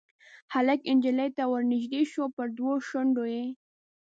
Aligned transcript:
هلک 0.53 0.79
نجلۍ 0.97 1.29
ته 1.37 1.43
ورنیژدې 1.51 2.01
شو 2.11 2.23
پر 2.35 2.47
دوو 2.57 2.73
شونډو 2.87 3.25
یې 3.35 3.45